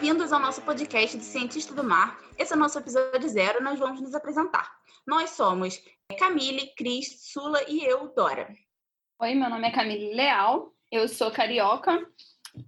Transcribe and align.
Bem-vindos 0.00 0.32
ao 0.32 0.40
nosso 0.40 0.62
podcast 0.62 1.18
de 1.18 1.22
Cientista 1.22 1.74
do 1.74 1.84
Mar. 1.84 2.18
Esse 2.38 2.54
é 2.54 2.56
o 2.56 2.58
nosso 2.58 2.78
episódio 2.78 3.28
zero, 3.28 3.62
nós 3.62 3.78
vamos 3.78 4.00
nos 4.00 4.14
apresentar. 4.14 4.74
Nós 5.06 5.28
somos 5.32 5.78
Camille, 6.18 6.72
Cris, 6.74 7.30
Sula 7.30 7.62
e 7.68 7.84
eu, 7.84 8.08
Dora. 8.16 8.48
Oi, 9.20 9.34
meu 9.34 9.50
nome 9.50 9.68
é 9.68 9.70
Camille 9.70 10.14
Leal, 10.14 10.72
eu 10.90 11.06
sou 11.06 11.30
carioca, 11.30 12.02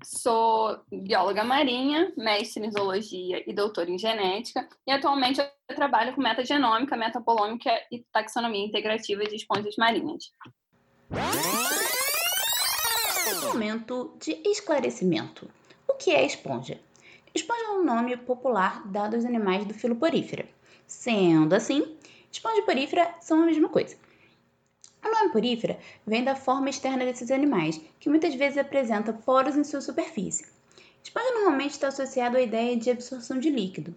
sou 0.05 0.79
bióloga 0.93 1.43
marinha, 1.43 2.12
mestre 2.18 2.66
em 2.66 2.71
zoologia 2.71 3.43
e 3.49 3.55
doutora 3.55 3.91
em 3.91 3.99
genética, 3.99 4.69
e 4.87 4.93
atualmente 4.93 5.41
eu 5.41 5.75
trabalho 5.75 6.14
com 6.14 6.21
metagenômica, 6.21 6.99
metapolômica 6.99 7.71
e 7.91 8.05
taxonomia 8.12 8.67
integrativa 8.67 9.25
de 9.25 9.37
esponjas 9.37 9.75
marinhas. 9.79 10.30
Momento 13.42 14.19
de 14.20 14.33
esclarecimento. 14.46 15.51
O 15.88 15.95
que 15.95 16.10
é 16.10 16.27
esponja? 16.27 16.78
Esponja 17.34 17.62
é 17.62 17.70
um 17.70 17.84
nome 17.84 18.14
popular 18.18 18.86
dado 18.86 19.16
aos 19.16 19.24
animais 19.24 19.64
do 19.64 19.72
filo 19.72 19.96
porífera. 19.96 20.46
Sendo 20.86 21.55
assim, 21.55 21.96
esponja 22.30 22.58
e 22.58 22.66
porífera 22.66 23.14
são 23.22 23.42
a 23.42 23.46
mesma 23.46 23.70
coisa. 23.70 23.96
O 25.02 25.10
nome 25.10 25.30
porífera 25.30 25.78
vem 26.06 26.22
da 26.22 26.36
forma 26.36 26.68
externa 26.68 27.06
desses 27.06 27.30
animais, 27.30 27.80
que 27.98 28.10
muitas 28.10 28.34
vezes 28.34 28.58
apresenta 28.58 29.14
poros 29.14 29.56
em 29.56 29.64
sua 29.64 29.80
superfície. 29.80 30.45
Esponja 31.02 31.32
normalmente 31.32 31.70
está 31.70 31.88
associado 31.88 32.36
à 32.36 32.42
ideia 32.42 32.77
de 32.77 32.91
absorção 32.91 33.38
de 33.38 33.48
líquido. 33.48 33.94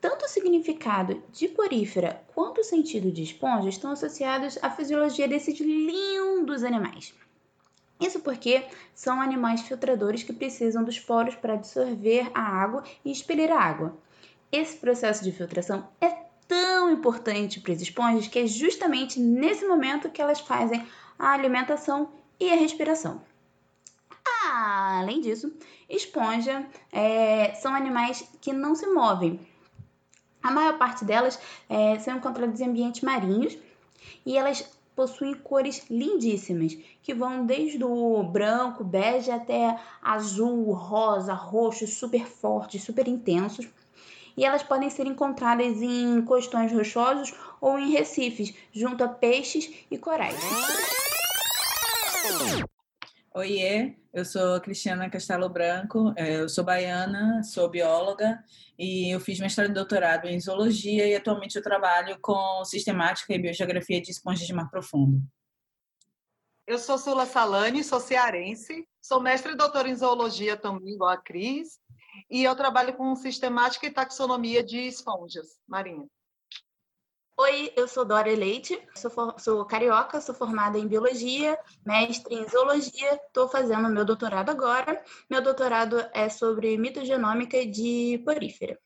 Tanto 0.00 0.24
o 0.24 0.28
significado 0.28 1.22
de 1.30 1.46
porífera 1.46 2.22
quanto 2.34 2.62
o 2.62 2.64
sentido 2.64 3.12
de 3.12 3.22
esponja 3.22 3.68
estão 3.68 3.90
associados 3.90 4.58
à 4.62 4.70
fisiologia 4.70 5.28
desses 5.28 5.60
lindos 5.60 6.64
animais. 6.64 7.14
Isso 8.00 8.20
porque 8.20 8.64
são 8.94 9.20
animais 9.20 9.60
filtradores 9.60 10.22
que 10.22 10.32
precisam 10.32 10.82
dos 10.82 10.98
poros 10.98 11.34
para 11.34 11.54
absorver 11.54 12.30
a 12.34 12.40
água 12.40 12.82
e 13.04 13.12
expelir 13.12 13.52
a 13.52 13.60
água. 13.60 13.94
Esse 14.50 14.76
processo 14.78 15.22
de 15.22 15.30
filtração 15.30 15.86
é 16.00 16.08
tão 16.48 16.90
importante 16.90 17.60
para 17.60 17.72
as 17.72 17.80
esponjas 17.80 18.26
que 18.26 18.38
é 18.38 18.46
justamente 18.46 19.20
nesse 19.20 19.64
momento 19.66 20.10
que 20.10 20.20
elas 20.20 20.40
fazem 20.40 20.84
a 21.18 21.32
alimentação 21.32 22.10
e 22.40 22.50
a 22.50 22.56
respiração. 22.56 23.22
além 24.98 25.20
disso, 25.20 25.52
esponja 25.88 26.66
é, 26.90 27.54
são 27.54 27.74
animais 27.74 28.28
que 28.40 28.52
não 28.52 28.74
se 28.74 28.86
movem. 28.86 29.38
A 30.42 30.50
maior 30.50 30.78
parte 30.78 31.04
delas 31.04 31.38
é, 31.68 31.98
são 31.98 32.16
encontradas 32.16 32.60
em 32.60 32.66
ambientes 32.66 33.02
marinhos 33.02 33.56
e 34.24 34.36
elas 34.36 34.68
possuem 35.00 35.32
cores 35.32 35.86
lindíssimas, 35.88 36.76
que 37.02 37.14
vão 37.14 37.46
desde 37.46 37.82
o 37.82 38.22
branco, 38.22 38.84
bege 38.84 39.30
até 39.30 39.80
azul, 40.02 40.70
rosa, 40.72 41.32
roxo, 41.32 41.86
super 41.86 42.26
fortes, 42.26 42.82
super 42.82 43.08
intensos. 43.08 43.66
E 44.36 44.44
elas 44.44 44.62
podem 44.62 44.90
ser 44.90 45.06
encontradas 45.06 45.80
em 45.80 46.20
costões 46.20 46.70
rochosos 46.70 47.32
ou 47.62 47.78
em 47.78 47.90
recifes, 47.92 48.52
junto 48.74 49.02
a 49.02 49.08
peixes 49.08 49.72
e 49.90 49.96
corais. 49.96 50.38
Oiê, 53.32 53.94
eu 54.12 54.24
sou 54.24 54.60
Cristiana 54.60 55.08
Castelo 55.08 55.48
Branco, 55.48 56.12
é, 56.16 56.40
eu 56.40 56.48
sou 56.48 56.64
baiana, 56.64 57.44
sou 57.44 57.70
bióloga 57.70 58.42
e 58.76 59.14
eu 59.14 59.20
fiz 59.20 59.38
mestrado 59.38 59.70
e 59.70 59.72
doutorado 59.72 60.26
em 60.26 60.40
zoologia 60.40 61.06
e 61.06 61.14
atualmente 61.14 61.54
eu 61.54 61.62
trabalho 61.62 62.18
com 62.20 62.64
sistemática 62.64 63.32
e 63.32 63.38
biogeografia 63.38 64.02
de 64.02 64.10
esponjas 64.10 64.48
de 64.48 64.52
mar 64.52 64.68
profundo. 64.68 65.22
Eu 66.66 66.76
sou 66.76 66.98
Sula 66.98 67.24
Salani, 67.24 67.84
sou 67.84 68.00
cearense, 68.00 68.84
sou 69.00 69.20
mestre 69.20 69.52
e 69.52 69.56
doutora 69.56 69.88
em 69.88 69.94
zoologia 69.94 70.56
também, 70.56 70.94
igual 70.94 71.10
a 71.10 71.16
Cris, 71.16 71.78
e 72.28 72.42
eu 72.42 72.56
trabalho 72.56 72.96
com 72.96 73.14
sistemática 73.14 73.86
e 73.86 73.92
taxonomia 73.92 74.60
de 74.60 74.78
esponjas 74.88 75.60
marinhas. 75.68 76.08
Oi, 77.42 77.72
eu 77.74 77.88
sou 77.88 78.04
Dora 78.04 78.28
Leite, 78.36 78.78
sou, 78.94 79.10
sou, 79.38 79.64
carioca, 79.64 80.20
sou 80.20 80.34
formada 80.34 80.78
em 80.78 80.86
biologia, 80.86 81.58
mestre 81.86 82.34
em 82.34 82.46
zoologia, 82.46 83.14
estou 83.14 83.48
fazendo 83.48 83.88
meu 83.88 84.04
doutorado 84.04 84.50
agora. 84.50 85.02
Meu 85.30 85.40
doutorado 85.42 85.96
é 86.12 86.28
sobre 86.28 86.76
mitogenômica 86.76 87.64
de 87.64 88.20
porífera. 88.26 88.78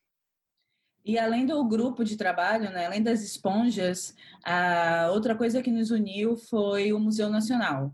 E 1.03 1.19
além 1.19 1.45
do 1.45 1.61
grupo 1.65 2.05
de 2.05 2.15
trabalho, 2.15 2.71
né, 2.71 2.85
além 2.85 3.03
das 3.03 3.21
esponjas, 3.23 4.15
a 4.41 5.09
outra 5.11 5.35
coisa 5.35 5.61
que 5.61 5.69
nos 5.69 5.91
uniu 5.91 6.37
foi 6.37 6.93
o 6.93 6.99
Museu 6.99 7.29
Nacional. 7.29 7.93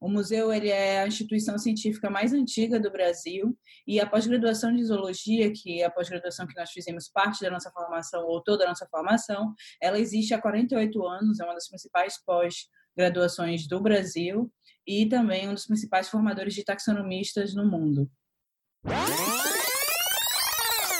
O 0.00 0.08
museu 0.08 0.52
ele 0.52 0.68
é 0.68 1.00
a 1.00 1.06
instituição 1.06 1.58
científica 1.58 2.08
mais 2.08 2.32
antiga 2.32 2.78
do 2.78 2.90
Brasil 2.90 3.58
e 3.86 3.98
a 3.98 4.06
pós-graduação 4.06 4.74
de 4.74 4.84
zoologia, 4.84 5.52
que 5.52 5.80
é 5.80 5.86
a 5.86 5.90
pós-graduação 5.90 6.46
que 6.46 6.56
nós 6.56 6.70
fizemos 6.70 7.08
parte 7.08 7.42
da 7.42 7.50
nossa 7.50 7.70
formação 7.70 8.24
ou 8.24 8.40
toda 8.42 8.64
a 8.64 8.68
nossa 8.68 8.86
formação, 8.86 9.52
ela 9.82 9.98
existe 9.98 10.32
há 10.32 10.40
48 10.40 11.04
anos, 11.04 11.40
é 11.40 11.44
uma 11.44 11.54
das 11.54 11.68
principais 11.68 12.14
pós-graduações 12.24 13.66
do 13.66 13.80
Brasil 13.80 14.52
e 14.86 15.06
também 15.06 15.48
um 15.48 15.54
dos 15.54 15.66
principais 15.66 16.08
formadores 16.08 16.54
de 16.54 16.64
taxonomistas 16.64 17.52
no 17.54 17.68
mundo. 17.68 18.08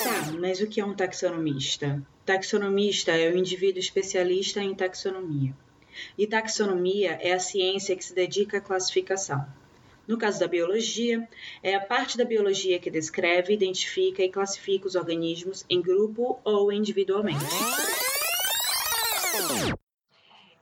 Tá, 0.03 0.33
mas 0.41 0.61
o 0.61 0.67
que 0.67 0.81
é 0.81 0.85
um 0.85 0.95
taxonomista? 0.95 2.05
Taxonomista 2.27 3.13
é 3.13 3.31
o 3.31 3.39
indivíduo 3.39 3.79
especialista 3.79 4.61
em 4.61 4.75
taxonomia. 4.75 5.55
E 6.17 6.27
taxonomia 6.27 7.19
é 7.21 7.33
a 7.33 7.41
ciência 7.41 7.97
que 7.97 8.05
se 8.05 8.15
dedica 8.15 8.59
à 8.59 8.61
classificação. 8.61 9.47
No 10.07 10.17
caso 10.17 10.41
da 10.41 10.49
biologia, 10.49 11.29
é 11.63 11.75
a 11.75 11.81
parte 11.81 12.17
da 12.17 12.25
biologia 12.25 12.79
que 12.79 12.91
descreve, 12.91 13.53
identifica 13.53 14.23
e 14.23 14.31
classifica 14.31 14.87
os 14.87 14.95
organismos 14.95 15.67
em 15.69 15.83
grupo 15.83 16.41
ou 16.45 16.73
individualmente. 16.73 17.45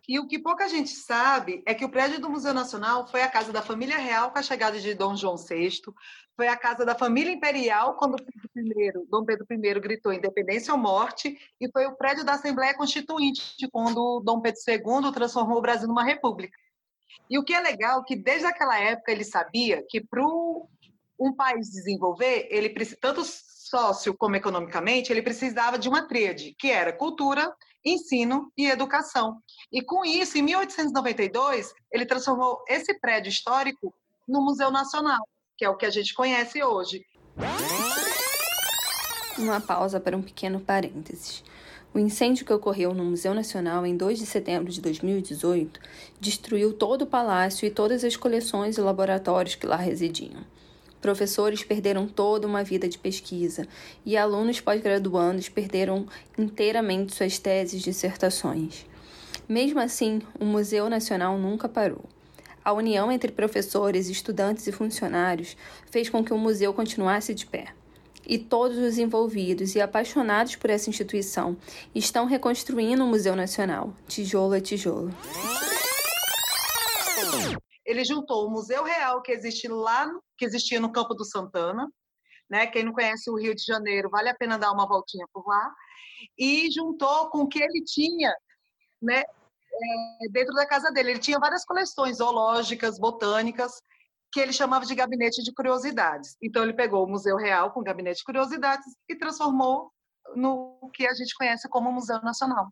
E 0.09 0.19
o 0.21 0.27
que 0.27 0.39
pouca 0.39 0.69
gente 0.69 0.91
sabe 0.91 1.63
é 1.67 1.75
que 1.75 1.85
o 1.85 1.89
prédio 1.89 2.21
do 2.21 2.31
Museu 2.31 2.55
Nacional 2.55 3.09
foi 3.09 3.23
a 3.23 3.29
casa 3.29 3.53
da 3.53 3.61
família 3.61 3.99
real 3.99 4.31
com 4.31 4.39
a 4.39 4.43
chegada 4.43 4.81
de 4.81 4.95
Dom 4.95 5.17
João 5.17 5.37
VI, 5.37 5.81
foi 6.37 6.47
a 6.47 6.57
casa 6.57 6.85
da 6.85 6.95
família 6.95 7.33
imperial 7.33 7.95
quando 7.95 8.17
I, 8.61 8.93
Dom 9.09 9.25
Pedro 9.25 9.47
I 9.51 9.81
gritou 9.81 10.13
independência 10.13 10.73
ou 10.73 10.79
morte, 10.79 11.39
e 11.61 11.71
foi 11.71 11.87
o 11.87 11.97
prédio 11.97 12.25
da 12.25 12.33
Assembleia 12.33 12.77
Constituinte 12.77 13.69
quando 13.71 14.21
Dom 14.25 14.41
Pedro 14.41 14.61
II 14.67 15.13
transformou 15.13 15.59
o 15.59 15.63
Brasil 15.63 15.89
numa 15.89 16.05
república. 16.05 16.57
E 17.29 17.39
o 17.39 17.45
que 17.45 17.55
é 17.55 17.61
legal 17.61 18.01
é 18.01 18.05
que 18.05 18.17
desde 18.17 18.47
aquela 18.47 18.79
época 18.79 19.13
ele 19.13 19.25
sabia 19.25 19.85
que 19.89 20.01
para 20.01 20.23
um 21.19 21.35
país 21.35 21.71
desenvolver, 21.71 22.47
ele 22.51 22.71
precisa 22.71 22.99
tanto 23.01 23.23
sócio 23.25 24.15
como 24.17 24.37
economicamente, 24.37 25.13
ele 25.13 25.23
precisava 25.23 25.79
de 25.79 25.89
uma 25.89 26.07
tríade, 26.07 26.55
que 26.59 26.71
era 26.71 26.93
cultura, 26.93 27.53
ensino 27.85 28.53
e 28.57 28.67
educação. 28.67 29.41
E 29.73 29.83
com 29.83 30.05
isso, 30.05 30.39
em 30.39 30.43
1892, 30.43 31.73
ele 31.93 32.07
transformou 32.07 32.63
esse 32.69 32.99
prédio 33.01 33.31
histórico 33.31 33.95
no 34.29 34.43
Museu 34.43 34.71
Nacional, 34.71 35.27
que 35.57 35.65
é 35.65 35.69
o 35.69 35.77
que 35.77 35.87
a 35.87 35.91
gente 35.91 36.15
conhece 36.15 36.63
hoje. 36.63 37.05
Uma 39.39 39.61
pausa 39.61 40.01
para 40.01 40.17
um 40.17 40.23
pequeno 40.23 40.61
parênteses. 40.61 41.45
O 41.93 41.99
incêndio 41.99 42.47
que 42.47 42.53
ocorreu 42.53 42.95
no 42.95 43.05
Museu 43.05 43.35
Nacional 43.35 43.85
em 43.85 43.95
2 43.95 44.19
de 44.19 44.25
setembro 44.25 44.73
de 44.73 44.81
2018 44.81 45.79
destruiu 46.19 46.73
todo 46.73 47.03
o 47.03 47.07
palácio 47.07 47.67
e 47.67 47.71
todas 47.71 48.03
as 48.03 48.17
coleções 48.17 48.79
e 48.79 48.81
laboratórios 48.81 49.55
que 49.55 49.67
lá 49.67 49.77
residiam. 49.77 50.43
Professores 51.03 51.63
perderam 51.63 52.09
toda 52.09 52.47
uma 52.47 52.65
vida 52.65 52.89
de 52.89 52.97
pesquisa 52.97 53.69
e 54.07 54.17
alunos 54.17 54.59
pós-graduandos 54.59 55.51
perderam 55.51 56.07
inteiramente 56.39 57.15
suas 57.15 57.39
teses 57.39 57.83
e 57.83 57.85
dissertações. 57.85 58.87
Mesmo 59.47 59.81
assim, 59.81 60.23
o 60.41 60.47
Museu 60.47 60.89
Nacional 60.89 61.39
nunca 61.39 61.69
parou. 61.69 62.05
A 62.65 62.73
união 62.73 63.13
entre 63.13 63.31
professores, 63.31 64.09
estudantes 64.09 64.67
e 64.67 64.73
funcionários 64.73 65.59
fez 65.91 66.09
com 66.09 66.25
que 66.25 66.33
o 66.33 66.39
museu 66.39 66.73
continuasse 66.73 67.35
de 67.35 67.45
pé. 67.45 67.76
E 68.27 68.39
todos 68.39 68.77
os 68.79 68.99
envolvidos 68.99 69.75
e 69.75 69.81
apaixonados 69.81 70.57
por 70.57 70.71
essa 70.71 70.91
instituição 70.91 71.57
estão 71.95 72.27
reconstruindo 72.27 73.05
o 73.05 73.07
Museu 73.07 73.37
Nacional, 73.37 73.93
tijolo 74.09 74.55
a 74.55 74.61
tijolo 74.61 75.13
ele 77.87 78.05
juntou 78.05 78.47
o 78.47 78.51
Museu 78.51 78.83
Real 78.83 79.23
que 79.23 79.33
existe 79.33 79.69
lá, 79.69 80.11
que 80.37 80.45
existia 80.45 80.81
no 80.81 80.93
Campo 80.93 81.15
do 81.15 81.25
Santana, 81.25 81.89
né? 82.51 82.67
Quem 82.67 82.85
não 82.85 82.93
conhece 82.93 83.31
o 83.31 83.37
Rio 83.37 83.55
de 83.55 83.63
Janeiro, 83.63 84.11
vale 84.11 84.29
a 84.29 84.35
pena 84.35 84.59
dar 84.59 84.73
uma 84.73 84.87
voltinha 84.87 85.25
por 85.33 85.47
lá. 85.47 85.73
E 86.37 86.71
juntou 86.71 87.31
com 87.31 87.43
o 87.43 87.49
que 87.49 87.63
ele 87.63 87.85
tinha, 87.85 88.35
né? 89.01 89.21
É, 89.21 90.29
dentro 90.31 90.55
da 90.55 90.67
casa 90.67 90.91
dele, 90.91 91.13
ele 91.13 91.21
tinha 91.21 91.39
várias 91.39 91.65
coleções 91.65 92.17
zoológicas, 92.17 92.99
botânicas, 92.99 93.81
que 94.37 94.41
ele 94.41 94.53
chamava 94.53 94.85
de 94.85 94.95
gabinete 94.95 95.43
de 95.43 95.51
curiosidades. 95.51 96.37
Então 96.43 96.63
ele 96.63 96.75
pegou 96.75 97.03
o 97.03 97.09
Museu 97.09 97.39
Real 97.39 97.71
com 97.71 97.83
gabinete 97.83 98.19
de 98.19 98.25
curiosidades 98.25 98.85
e 99.09 99.17
transformou 99.17 99.91
no 100.35 100.91
que 100.93 101.07
a 101.07 101.15
gente 101.15 101.35
conhece 101.35 101.67
como 101.71 101.91
Museu 101.91 102.21
Nacional. 102.21 102.69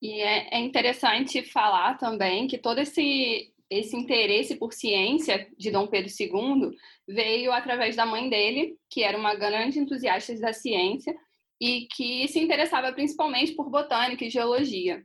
E 0.00 0.22
é, 0.22 0.54
é 0.54 0.58
interessante 0.58 1.42
falar 1.42 1.98
também 1.98 2.48
que 2.48 2.56
todo 2.56 2.78
esse 2.78 3.52
esse 3.68 3.94
interesse 3.94 4.56
por 4.56 4.72
ciência 4.72 5.46
de 5.58 5.70
Dom 5.70 5.86
Pedro 5.86 6.10
II 6.18 6.74
veio 7.06 7.52
através 7.52 7.94
da 7.94 8.06
mãe 8.06 8.30
dele, 8.30 8.78
que 8.88 9.02
era 9.02 9.18
uma 9.18 9.34
grande 9.34 9.78
entusiasta 9.78 10.34
da 10.40 10.54
ciência 10.54 11.14
e 11.60 11.86
que 11.94 12.26
se 12.28 12.40
interessava 12.40 12.90
principalmente 12.94 13.52
por 13.52 13.68
botânica 13.68 14.24
e 14.24 14.30
geologia. 14.30 15.04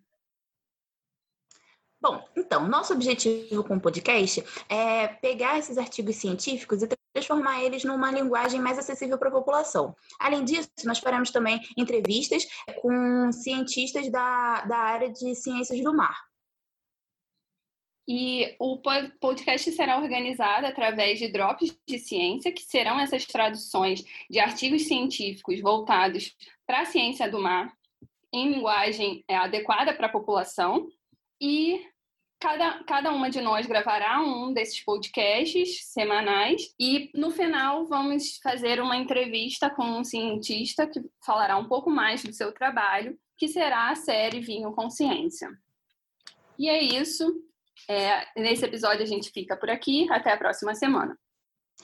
Bom, 2.04 2.22
então, 2.36 2.68
nosso 2.68 2.92
objetivo 2.92 3.64
com 3.64 3.78
o 3.78 3.80
podcast 3.80 4.44
é 4.68 5.08
pegar 5.08 5.58
esses 5.58 5.78
artigos 5.78 6.18
científicos 6.18 6.84
e 6.84 6.90
transformar 7.14 7.64
eles 7.64 7.86
numa 7.86 8.12
linguagem 8.12 8.60
mais 8.60 8.78
acessível 8.78 9.18
para 9.18 9.30
a 9.30 9.32
população. 9.32 9.96
Além 10.20 10.44
disso, 10.44 10.70
nós 10.84 11.00
faremos 11.00 11.32
também 11.32 11.62
entrevistas 11.78 12.46
com 12.82 13.32
cientistas 13.32 14.12
da, 14.12 14.66
da 14.66 14.76
área 14.76 15.10
de 15.10 15.34
ciências 15.34 15.82
do 15.82 15.96
mar. 15.96 16.22
E 18.06 18.54
o 18.60 18.82
podcast 19.22 19.72
será 19.72 19.98
organizado 19.98 20.68
através 20.68 21.20
de 21.20 21.32
drops 21.32 21.74
de 21.88 22.00
ciência, 22.00 22.52
que 22.52 22.64
serão 22.64 23.00
essas 23.00 23.26
traduções 23.26 24.04
de 24.30 24.40
artigos 24.40 24.90
científicos 24.90 25.62
voltados 25.62 26.36
para 26.68 26.82
a 26.82 26.86
ciência 26.86 27.32
do 27.32 27.40
mar, 27.40 27.72
em 28.34 28.52
linguagem 28.52 29.24
é, 29.26 29.38
adequada 29.38 29.94
para 29.94 30.08
a 30.08 30.12
população. 30.12 30.90
E 31.44 31.86
cada, 32.40 32.82
cada 32.86 33.12
uma 33.12 33.30
de 33.30 33.42
nós 33.42 33.66
gravará 33.66 34.22
um 34.22 34.54
desses 34.54 34.82
podcasts 34.82 35.92
semanais. 35.92 36.74
E 36.80 37.12
no 37.14 37.32
final, 37.32 37.86
vamos 37.86 38.38
fazer 38.42 38.82
uma 38.82 38.96
entrevista 38.96 39.70
com 39.70 39.84
um 39.84 40.06
cientista 40.06 40.88
que 40.88 41.02
falará 41.26 41.58
um 41.58 41.68
pouco 41.68 41.90
mais 41.90 42.24
do 42.24 42.32
seu 42.32 42.54
trabalho, 42.54 43.20
que 43.38 43.50
será 43.50 43.90
a 43.90 43.96
série 43.96 44.40
Vinho 44.40 44.72
Consciência. 44.72 45.50
E 46.58 46.70
é 46.70 46.82
isso. 46.82 47.30
É, 47.90 48.26
nesse 48.40 48.64
episódio 48.64 49.04
a 49.04 49.08
gente 49.08 49.30
fica 49.32 49.58
por 49.58 49.70
aqui. 49.70 50.10
Até 50.10 50.32
a 50.32 50.38
próxima 50.38 50.74
semana. 50.74 51.20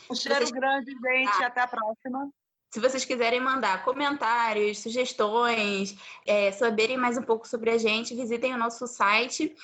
Um 0.09 0.15
cheiro 0.15 0.49
grande, 0.51 0.89
gente. 0.91 1.43
Ah. 1.43 1.47
Até 1.47 1.59
a 1.59 1.67
próxima. 1.67 2.31
Se 2.71 2.79
vocês 2.79 3.03
quiserem 3.03 3.41
mandar 3.41 3.83
comentários, 3.83 4.79
sugestões, 4.79 5.95
é, 6.25 6.51
saberem 6.51 6.97
mais 6.97 7.17
um 7.17 7.23
pouco 7.23 7.47
sobre 7.47 7.71
a 7.71 7.77
gente, 7.77 8.15
visitem 8.15 8.53
o 8.53 8.57
nosso 8.57 8.85
site 8.85 9.55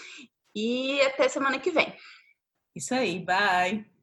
e 0.55 0.99
até 1.01 1.27
semana 1.29 1.59
que 1.59 1.69
vem. 1.69 1.95
Isso 2.75 2.93
aí, 2.93 3.19
bye! 3.19 3.94